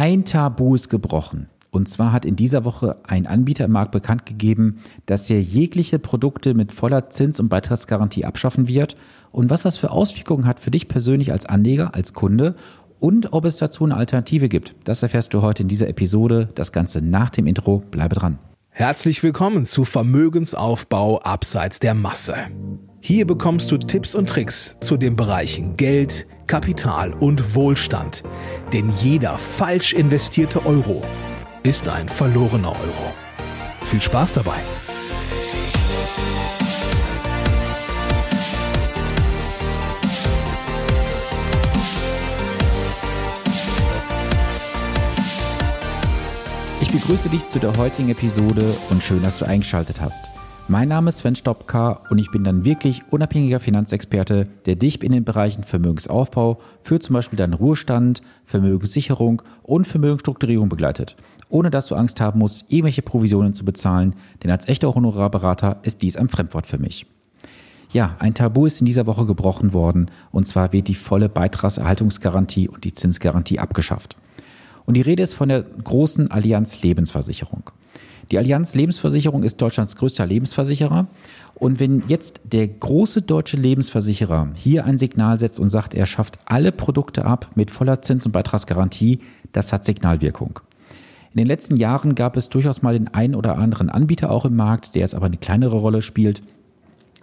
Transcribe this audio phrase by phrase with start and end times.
[0.00, 1.48] Ein Tabu ist gebrochen.
[1.72, 5.98] Und zwar hat in dieser Woche ein Anbieter im Markt bekannt gegeben, dass er jegliche
[5.98, 8.96] Produkte mit voller Zins- und Beitragsgarantie abschaffen wird
[9.32, 12.54] und was das für Auswirkungen hat für dich persönlich als Anleger, als Kunde
[13.00, 14.76] und ob es dazu eine Alternative gibt.
[14.84, 16.48] Das erfährst du heute in dieser Episode.
[16.54, 17.82] Das Ganze nach dem Intro.
[17.90, 18.38] Bleibe dran.
[18.70, 22.36] Herzlich willkommen zu Vermögensaufbau abseits der Masse.
[23.00, 28.24] Hier bekommst du Tipps und Tricks zu den Bereichen Geld, Kapital und Wohlstand.
[28.72, 31.04] Denn jeder falsch investierte Euro
[31.62, 33.14] ist ein verlorener Euro.
[33.84, 34.58] Viel Spaß dabei!
[46.80, 50.30] Ich begrüße dich zu der heutigen Episode und schön, dass du eingeschaltet hast.
[50.70, 55.12] Mein Name ist Sven Stopka und ich bin dann wirklich unabhängiger Finanzexperte, der dich in
[55.12, 61.16] den Bereichen Vermögensaufbau für zum Beispiel deinen Ruhestand, Vermögenssicherung und Vermögensstrukturierung begleitet,
[61.48, 66.02] ohne dass du Angst haben musst, irgendwelche Provisionen zu bezahlen, denn als echter Honorarberater ist
[66.02, 67.06] dies ein Fremdwort für mich.
[67.90, 72.68] Ja, ein Tabu ist in dieser Woche gebrochen worden und zwar wird die volle Beitragserhaltungsgarantie
[72.68, 74.18] und die Zinsgarantie abgeschafft.
[74.84, 77.70] Und die Rede ist von der großen Allianz Lebensversicherung.
[78.30, 81.06] Die Allianz Lebensversicherung ist Deutschlands größter Lebensversicherer.
[81.54, 86.38] Und wenn jetzt der große deutsche Lebensversicherer hier ein Signal setzt und sagt, er schafft
[86.44, 89.20] alle Produkte ab mit voller Zins- und Beitragsgarantie,
[89.52, 90.60] das hat Signalwirkung.
[91.32, 94.56] In den letzten Jahren gab es durchaus mal den einen oder anderen Anbieter auch im
[94.56, 96.42] Markt, der jetzt aber eine kleinere Rolle spielt,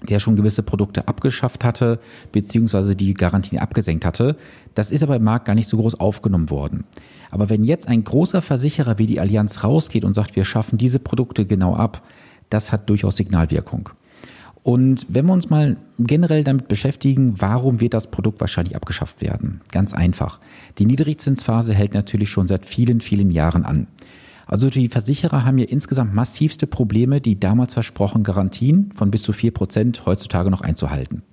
[0.09, 1.99] der schon gewisse Produkte abgeschafft hatte,
[2.31, 4.35] beziehungsweise die Garantien abgesenkt hatte.
[4.73, 6.83] Das ist aber im Markt gar nicht so groß aufgenommen worden.
[7.31, 10.99] Aber wenn jetzt ein großer Versicherer wie die Allianz rausgeht und sagt, wir schaffen diese
[10.99, 12.01] Produkte genau ab,
[12.49, 13.89] das hat durchaus Signalwirkung.
[14.65, 19.61] Und wenn wir uns mal generell damit beschäftigen, warum wird das Produkt wahrscheinlich abgeschafft werden?
[19.71, 20.39] Ganz einfach.
[20.79, 23.85] Die Niedrigzinsphase hält natürlich schon seit vielen, vielen Jahren an.
[24.47, 29.33] Also die Versicherer haben hier insgesamt massivste Probleme, die damals versprochenen Garantien von bis zu
[29.33, 31.23] vier Prozent heutzutage noch einzuhalten.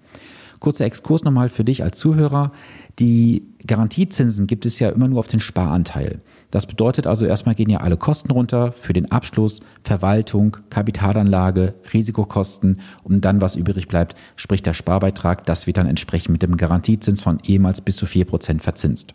[0.60, 2.52] Kurzer Exkurs nochmal für dich als Zuhörer.
[3.00, 6.20] Die Garantiezinsen gibt es ja immer nur auf den Sparanteil.
[6.52, 12.80] Das bedeutet also erstmal gehen ja alle Kosten runter für den Abschluss, Verwaltung, Kapitalanlage, Risikokosten
[13.02, 17.20] und dann was übrig bleibt, sprich der Sparbeitrag, das wird dann entsprechend mit dem Garantiezins
[17.20, 19.14] von ehemals bis zu vier Prozent verzinst.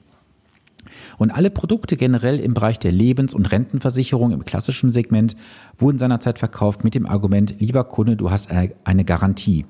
[1.18, 5.36] Und alle Produkte generell im Bereich der Lebens- und Rentenversicherung im klassischen Segment
[5.78, 9.66] wurden seinerzeit verkauft mit dem Argument, lieber Kunde, du hast eine Garantie.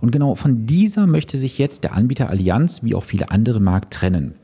[0.00, 3.92] Und genau von dieser möchte sich jetzt der Anbieter Allianz wie auch viele andere Markt
[3.92, 4.34] trennen.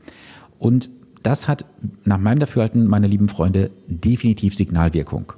[0.59, 0.89] Und
[1.23, 1.65] das hat
[2.03, 5.33] nach meinem Dafürhalten, meine lieben Freunde, definitiv Signalwirkung.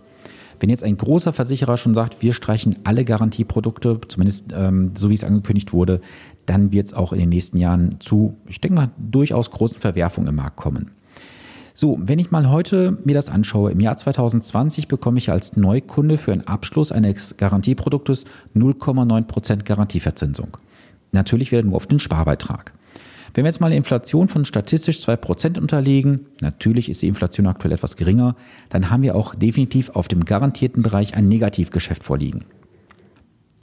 [0.59, 5.13] Wenn jetzt ein großer Versicherer schon sagt, wir streichen alle Garantieprodukte, zumindest ähm, so wie
[5.13, 6.01] es angekündigt wurde,
[6.47, 10.29] dann wird es auch in den nächsten Jahren zu, ich denke mal, durchaus großen Verwerfungen
[10.29, 10.91] im Markt kommen.
[11.75, 16.17] So, wenn ich mal heute mir das anschaue, im Jahr 2020 bekomme ich als Neukunde
[16.17, 18.25] für einen Abschluss eines Garantieproduktes
[18.55, 20.57] 0,9% Garantieverzinsung.
[21.11, 22.73] Natürlich wieder nur auf den Sparbeitrag.
[23.35, 27.73] Wenn wir jetzt mal eine Inflation von statistisch 2% unterlegen, natürlich ist die Inflation aktuell
[27.73, 28.35] etwas geringer,
[28.69, 32.45] dann haben wir auch definitiv auf dem garantierten Bereich ein Negativgeschäft vorliegen.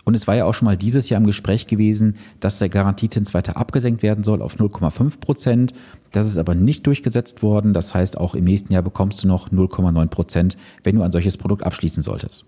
[0.05, 3.33] Und es war ja auch schon mal dieses Jahr im Gespräch gewesen, dass der Garantiezins
[3.33, 5.73] weiter abgesenkt werden soll auf 0,5 Prozent.
[6.13, 7.73] Das ist aber nicht durchgesetzt worden.
[7.73, 11.39] Das heißt, auch im nächsten Jahr bekommst du noch 0,9 Prozent, wenn du ein solches
[11.39, 12.45] Produkt abschließen solltest.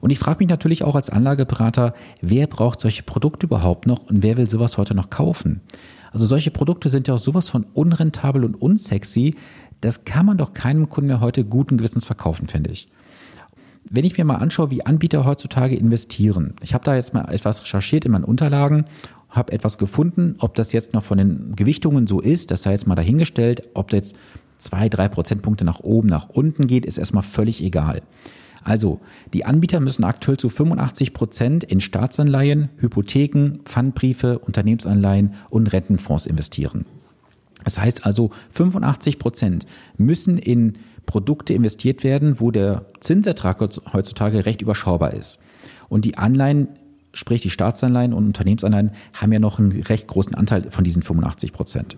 [0.00, 4.22] Und ich frage mich natürlich auch als Anlageberater, wer braucht solche Produkte überhaupt noch und
[4.22, 5.60] wer will sowas heute noch kaufen?
[6.12, 9.36] Also solche Produkte sind ja auch sowas von unrentabel und unsexy.
[9.80, 12.88] Das kann man doch keinem Kunden heute guten Gewissens verkaufen, finde ich.
[13.88, 17.62] Wenn ich mir mal anschaue, wie Anbieter heutzutage investieren, ich habe da jetzt mal etwas
[17.62, 18.84] recherchiert in meinen Unterlagen,
[19.30, 22.86] habe etwas gefunden, ob das jetzt noch von den Gewichtungen so ist, das sei jetzt
[22.86, 24.16] mal dahingestellt, ob jetzt
[24.58, 28.02] zwei, drei Prozentpunkte nach oben, nach unten geht, ist erstmal völlig egal.
[28.62, 29.00] Also,
[29.32, 36.84] die Anbieter müssen aktuell zu 85 Prozent in Staatsanleihen, Hypotheken, Pfandbriefe, Unternehmensanleihen und Rentenfonds investieren.
[37.64, 40.74] Das heißt also, 85 Prozent müssen in
[41.10, 43.58] Produkte investiert werden, wo der Zinsertrag
[43.92, 45.40] heutzutage recht überschaubar ist.
[45.88, 46.68] Und die Anleihen,
[47.12, 51.52] sprich die Staatsanleihen und Unternehmensanleihen, haben ja noch einen recht großen Anteil von diesen 85
[51.52, 51.96] Prozent.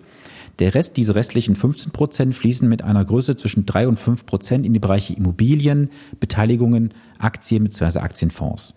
[0.57, 4.65] Der Rest, diese restlichen 15 Prozent, fließen mit einer Größe zwischen 3 und 5 Prozent
[4.65, 7.99] in die Bereiche Immobilien, Beteiligungen, Aktien bzw.
[7.99, 8.73] Aktienfonds.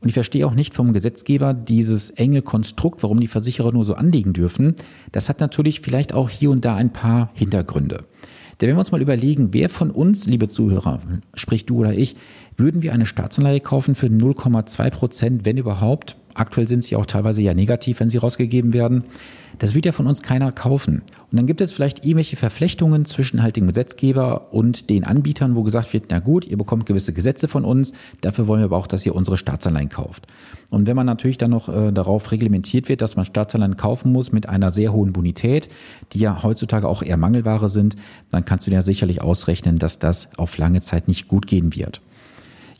[0.00, 3.94] Und ich verstehe auch nicht vom Gesetzgeber dieses enge Konstrukt, warum die Versicherer nur so
[3.94, 4.76] anlegen dürfen.
[5.10, 8.04] Das hat natürlich vielleicht auch hier und da ein paar Hintergründe.
[8.60, 11.00] Denn wenn wir uns mal überlegen, wer von uns, liebe Zuhörer,
[11.34, 12.16] sprich du oder ich,
[12.56, 17.42] würden wir eine Staatsanleihe kaufen für 0,2 Prozent, wenn überhaupt, aktuell sind sie auch teilweise
[17.42, 19.04] ja negativ, wenn sie rausgegeben werden.
[19.58, 21.02] Das wird ja von uns keiner kaufen.
[21.30, 25.62] Und dann gibt es vielleicht irgendwelche Verflechtungen zwischen halt dem Gesetzgeber und den Anbietern, wo
[25.62, 27.92] gesagt wird, na gut, ihr bekommt gewisse Gesetze von uns,
[28.22, 30.26] dafür wollen wir aber auch, dass ihr unsere Staatsanleihen kauft.
[30.70, 34.32] Und wenn man natürlich dann noch äh, darauf reglementiert wird, dass man Staatsanleihen kaufen muss
[34.32, 35.68] mit einer sehr hohen Bonität,
[36.12, 37.96] die ja heutzutage auch eher Mangelware sind,
[38.30, 42.00] dann kannst du dir sicherlich ausrechnen, dass das auf lange Zeit nicht gut gehen wird.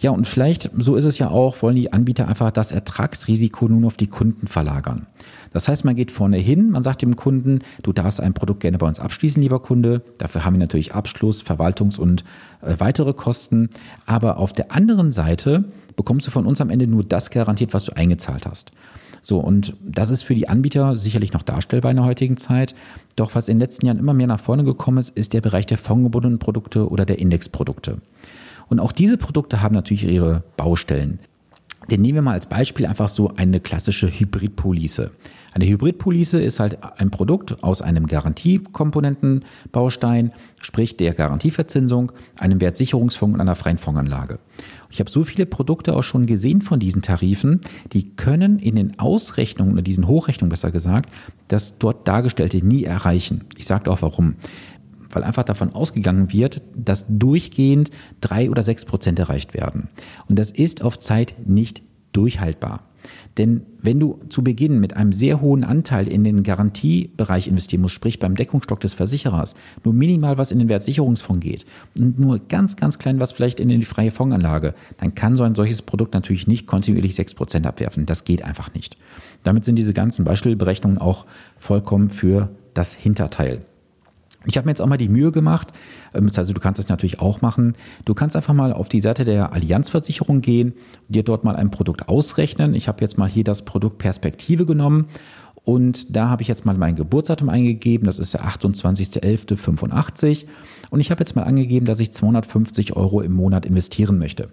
[0.02, 3.84] Ja, und vielleicht, so ist es ja auch, wollen die Anbieter einfach das Ertragsrisiko nun
[3.84, 5.06] auf die Kunden verlagern.
[5.52, 8.78] Das heißt, man geht vorne hin, man sagt dem Kunden, du darfst ein Produkt gerne
[8.78, 10.02] bei uns abschließen, lieber Kunde.
[10.18, 12.24] Dafür haben wir natürlich Abschluss, Verwaltungs- und
[12.62, 13.70] äh, weitere Kosten.
[14.04, 17.84] Aber auf der anderen Seite bekommst du von uns am Ende nur das garantiert, was
[17.84, 18.72] du eingezahlt hast.
[19.22, 22.74] So, und das ist für die Anbieter sicherlich noch darstellbar in der heutigen Zeit.
[23.14, 25.66] Doch was in den letzten Jahren immer mehr nach vorne gekommen ist, ist der Bereich
[25.66, 27.98] der fondgebundenen Produkte oder der Indexprodukte.
[28.72, 31.18] Und auch diese Produkte haben natürlich ihre Baustellen.
[31.90, 35.10] Denn nehmen wir mal als Beispiel einfach so eine klassische Hybridpolice.
[35.52, 40.32] Eine Hybridpolice ist halt ein Produkt aus einem Garantiekomponentenbaustein,
[40.62, 44.38] sprich der Garantieverzinsung, einem Wertsicherungsfonds und einer freien Fondsanlage.
[44.88, 47.60] Ich habe so viele Produkte auch schon gesehen von diesen Tarifen,
[47.92, 51.10] die können in den Ausrechnungen oder diesen Hochrechnungen besser gesagt,
[51.48, 53.44] das dort dargestellte nie erreichen.
[53.58, 54.36] Ich sage auch warum
[55.12, 59.88] weil einfach davon ausgegangen wird, dass durchgehend drei oder sechs Prozent erreicht werden.
[60.28, 61.82] Und das ist auf Zeit nicht
[62.12, 62.82] durchhaltbar.
[63.38, 67.94] Denn wenn du zu Beginn mit einem sehr hohen Anteil in den Garantiebereich investieren musst,
[67.94, 69.54] sprich beim Deckungsstock des Versicherers,
[69.84, 71.64] nur minimal was in den Wertsicherungsfonds geht
[71.98, 75.54] und nur ganz, ganz klein was vielleicht in die freie Fondsanlage, dann kann so ein
[75.54, 78.06] solches Produkt natürlich nicht kontinuierlich 6% abwerfen.
[78.06, 78.96] Das geht einfach nicht.
[79.42, 81.26] Damit sind diese ganzen Beispielberechnungen auch
[81.58, 83.60] vollkommen für das Hinterteil.
[84.46, 85.72] Ich habe mir jetzt auch mal die Mühe gemacht,
[86.12, 87.74] also du kannst es natürlich auch machen.
[88.04, 90.74] Du kannst einfach mal auf die Seite der Allianzversicherung gehen,
[91.08, 92.74] dir dort mal ein Produkt ausrechnen.
[92.74, 95.06] Ich habe jetzt mal hier das Produkt Perspektive genommen
[95.64, 100.46] und da habe ich jetzt mal mein Geburtsdatum eingegeben, das ist der 28.11.85
[100.90, 104.48] und ich habe jetzt mal angegeben, dass ich 250 Euro im Monat investieren möchte.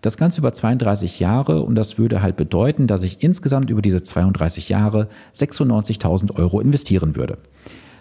[0.00, 4.02] Das Ganze über 32 Jahre und das würde halt bedeuten, dass ich insgesamt über diese
[4.02, 7.36] 32 Jahre 96.000 Euro investieren würde.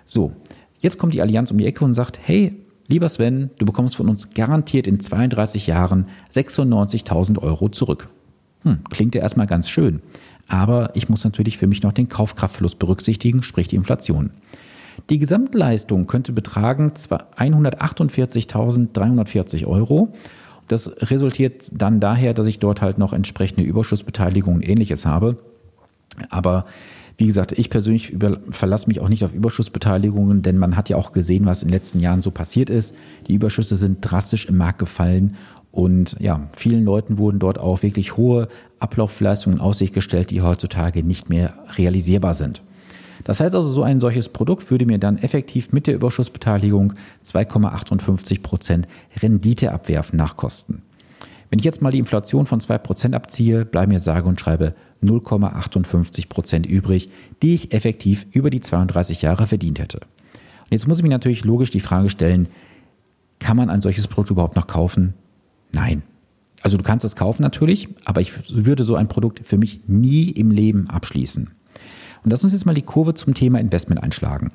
[0.05, 0.31] So,
[0.79, 2.55] Jetzt kommt die Allianz um die Ecke und sagt, hey,
[2.87, 8.09] lieber Sven, du bekommst von uns garantiert in 32 Jahren 96.000 Euro zurück.
[8.61, 10.01] Hm, klingt ja erstmal ganz schön.
[10.47, 14.31] Aber ich muss natürlich für mich noch den Kaufkraftverlust berücksichtigen, sprich die Inflation.
[15.09, 20.13] Die Gesamtleistung könnte betragen 148.340 Euro.
[20.67, 25.37] Das resultiert dann daher, dass ich dort halt noch entsprechende Überschussbeteiligung und ähnliches habe.
[26.29, 26.65] Aber
[27.17, 30.97] wie gesagt, ich persönlich über, verlasse mich auch nicht auf Überschussbeteiligungen, denn man hat ja
[30.97, 32.95] auch gesehen, was in den letzten Jahren so passiert ist.
[33.27, 35.35] Die Überschüsse sind drastisch im Markt gefallen
[35.71, 38.47] und ja, vielen Leuten wurden dort auch wirklich hohe
[38.79, 42.61] Ablaufleistungen in Aussicht gestellt, die heutzutage nicht mehr realisierbar sind.
[43.25, 46.93] Das heißt also, so ein solches Produkt würde mir dann effektiv mit der Überschussbeteiligung
[47.25, 48.87] 2,58 Prozent
[49.21, 50.83] Rendite abwerfen nach Kosten.
[51.49, 56.65] Wenn ich jetzt mal die Inflation von 2% abziehe, bleiben mir sage und schreibe 0,58%
[56.65, 57.09] übrig,
[57.41, 59.99] die ich effektiv über die 32 Jahre verdient hätte.
[59.99, 62.47] Und jetzt muss ich mir natürlich logisch die Frage stellen,
[63.39, 65.13] kann man ein solches Produkt überhaupt noch kaufen?
[65.71, 66.03] Nein.
[66.63, 70.31] Also du kannst es kaufen natürlich, aber ich würde so ein Produkt für mich nie
[70.31, 71.51] im Leben abschließen.
[72.23, 74.51] Und lass uns jetzt mal die Kurve zum Thema Investment einschlagen.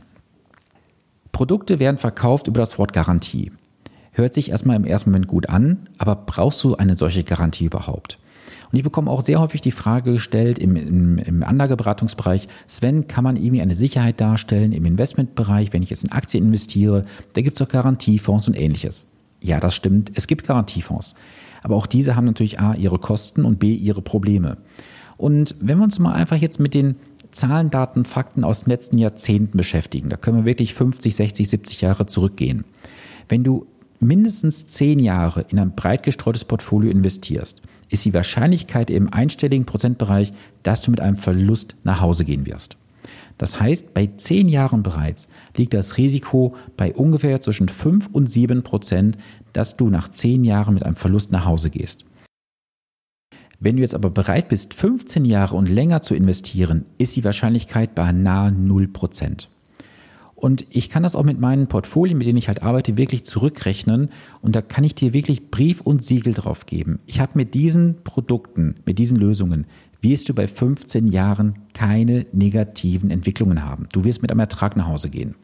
[1.30, 3.52] Produkte werden verkauft über das Wort Garantie.
[4.12, 8.18] Hört sich erstmal im ersten Moment gut an, aber brauchst du eine solche Garantie überhaupt?
[8.70, 13.24] Und ich bekomme auch sehr häufig die Frage gestellt im, im, im Anlageberatungsbereich, Sven, kann
[13.24, 17.04] man irgendwie eine Sicherheit darstellen im Investmentbereich, wenn ich jetzt in Aktien investiere?
[17.34, 19.06] Da gibt es doch Garantiefonds und ähnliches.
[19.40, 21.14] Ja, das stimmt, es gibt Garantiefonds.
[21.62, 24.58] Aber auch diese haben natürlich A, ihre Kosten und B, ihre Probleme.
[25.16, 26.96] Und wenn wir uns mal einfach jetzt mit den
[27.30, 31.80] Zahlen, Daten, Fakten aus den letzten Jahrzehnten beschäftigen, da können wir wirklich 50, 60, 70
[31.82, 32.64] Jahre zurückgehen.
[33.28, 33.66] Wenn du
[34.00, 40.32] mindestens zehn Jahre in ein breit gestreutes Portfolio investierst, ist die Wahrscheinlichkeit im einstelligen Prozentbereich,
[40.62, 42.76] dass du mit einem Verlust nach Hause gehen wirst.
[43.38, 48.62] Das heißt, bei zehn Jahren bereits liegt das Risiko bei ungefähr zwischen fünf und sieben
[48.62, 49.16] Prozent,
[49.52, 52.04] dass du nach zehn Jahren mit einem Verlust nach Hause gehst.
[53.58, 57.94] Wenn du jetzt aber bereit bist, 15 Jahre und länger zu investieren, ist die Wahrscheinlichkeit
[57.94, 59.50] bei nahe 0 Prozent.
[60.40, 64.08] Und ich kann das auch mit meinen Portfolien, mit denen ich halt arbeite, wirklich zurückrechnen.
[64.40, 66.98] Und da kann ich dir wirklich Brief und Siegel drauf geben.
[67.04, 69.66] Ich habe mit diesen Produkten, mit diesen Lösungen,
[70.00, 73.86] wirst du bei 15 Jahren keine negativen Entwicklungen haben.
[73.92, 75.34] Du wirst mit einem Ertrag nach Hause gehen.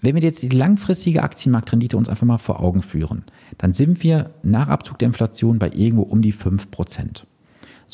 [0.00, 3.24] Wenn wir jetzt die langfristige Aktienmarktrendite uns einfach mal vor Augen führen,
[3.58, 7.24] dann sind wir nach Abzug der Inflation bei irgendwo um die 5%.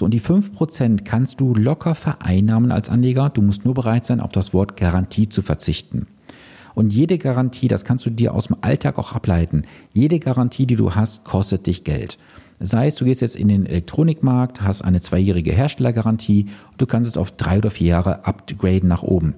[0.01, 3.29] So, und die 5% kannst du locker vereinnahmen als Anleger.
[3.29, 6.07] Du musst nur bereit sein, auf das Wort Garantie zu verzichten.
[6.75, 10.77] Und jede Garantie, das kannst du dir aus dem Alltag auch ableiten, jede Garantie, die
[10.77, 12.17] du hast, kostet dich Geld.
[12.61, 17.11] Sei es, du gehst jetzt in den Elektronikmarkt, hast eine zweijährige Herstellergarantie und du kannst
[17.11, 19.35] es auf drei oder vier Jahre upgraden nach oben.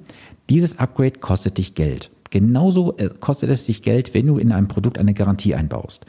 [0.49, 2.13] Dieses Upgrade kostet dich Geld.
[2.31, 6.07] Genauso äh, kostet es dich Geld, wenn du in einem Produkt eine Garantie einbaust.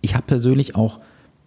[0.00, 0.98] Ich habe persönlich auch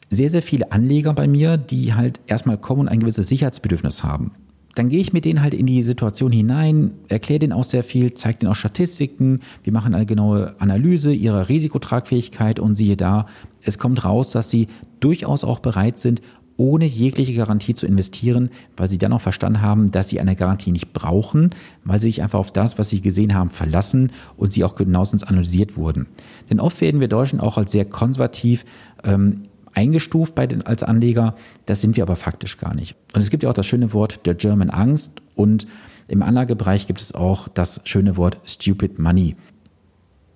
[0.10, 4.32] sehr, sehr viele Anleger bei mir, die halt erstmal kommen und ein gewisses Sicherheitsbedürfnis haben.
[4.76, 8.14] Dann gehe ich mit denen halt in die Situation hinein, erkläre denen auch sehr viel,
[8.14, 13.26] zeige denen auch Statistiken, wir machen eine genaue Analyse ihrer Risikotragfähigkeit und siehe da,
[13.64, 14.68] es kommt raus, dass sie
[15.00, 16.22] durchaus auch bereit sind,
[16.58, 20.72] ohne jegliche Garantie zu investieren, weil sie dann auch verstanden haben, dass sie eine Garantie
[20.72, 21.52] nicht brauchen,
[21.84, 25.24] weil sie sich einfach auf das, was sie gesehen haben, verlassen und sie auch genauestens
[25.24, 26.08] analysiert wurden.
[26.50, 28.66] Denn oft werden wir Deutschen auch als sehr konservativ
[29.04, 29.44] ähm,
[29.78, 31.36] eingestuft bei den, als Anleger.
[31.68, 32.96] Das sind wir aber faktisch gar nicht.
[33.14, 35.68] Und es gibt ja auch das schöne Wort der German Angst und
[36.08, 39.36] im Anlagebereich gibt es auch das schöne Wort Stupid Money.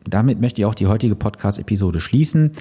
[0.04, 2.52] Damit möchte ich auch die heutige Podcast-Episode schließen.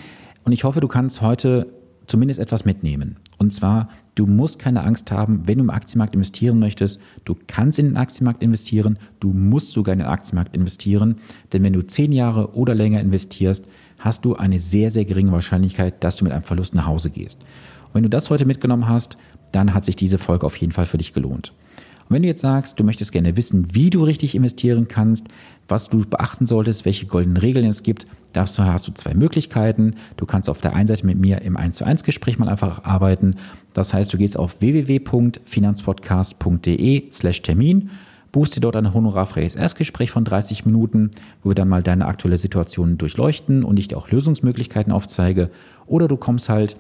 [0.45, 1.67] Und ich hoffe, du kannst heute
[2.07, 3.17] zumindest etwas mitnehmen.
[3.41, 7.01] Und zwar, du musst keine Angst haben, wenn du im Aktienmarkt investieren möchtest.
[7.25, 11.17] Du kannst in den Aktienmarkt investieren, du musst sogar in den Aktienmarkt investieren.
[11.51, 13.65] Denn wenn du zehn Jahre oder länger investierst,
[13.99, 17.41] hast du eine sehr, sehr geringe Wahrscheinlichkeit, dass du mit einem Verlust nach Hause gehst.
[17.89, 19.17] Und wenn du das heute mitgenommen hast,
[19.53, 21.55] dann hat sich diese Folge auf jeden Fall für dich gelohnt.
[22.11, 25.29] Und wenn du jetzt sagst, du möchtest gerne wissen, wie du richtig investieren kannst,
[25.67, 29.97] was du beachten solltest, welche goldenen Regeln es gibt, dazu hast du zwei Möglichkeiten.
[30.17, 32.85] Du kannst auf der einen Seite mit mir im 1 zu 1 Gespräch mal einfach
[32.85, 33.35] arbeiten.
[33.75, 37.91] Das heißt, du gehst auf www.finanzpodcast.de slash Termin
[38.33, 41.11] buchst dir dort ein honorarfreies Erstgespräch von 30 Minuten,
[41.43, 45.51] wo wir dann mal deine aktuelle Situation durchleuchten und ich dir auch Lösungsmöglichkeiten aufzeige.
[45.87, 46.77] Oder du kommst halt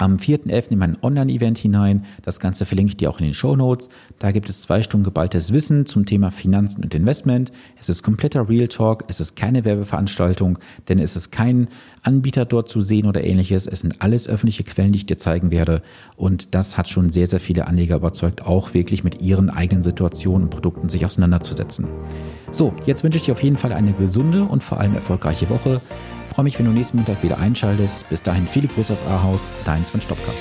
[0.00, 0.70] am 4.11.
[0.70, 2.06] in mein Online-Event hinein.
[2.22, 3.90] Das Ganze verlinke ich dir auch in den Show Notes.
[4.18, 7.52] Da gibt es zwei Stunden geballtes Wissen zum Thema Finanzen und Investment.
[7.78, 9.04] Es ist kompletter Real Talk.
[9.08, 11.68] Es ist keine Werbeveranstaltung, denn es ist kein
[12.02, 13.66] Anbieter dort zu sehen oder ähnliches.
[13.66, 15.82] Es sind alles öffentliche Quellen, die ich dir zeigen werde.
[16.16, 20.44] Und das hat schon sehr, sehr viele Anleger überzeugt, auch wirklich mit ihren eigenen Situationen
[20.44, 21.88] und Produkten sich auseinanderzusetzen.
[22.52, 25.82] So, jetzt wünsche ich dir auf jeden Fall eine gesunde und vor allem erfolgreiche Woche
[26.30, 28.08] freue mich, wenn du nächsten Montag wieder einschaltest.
[28.08, 30.32] Bis dahin viele Grüße aus Ahaus, dein Sven Stopka.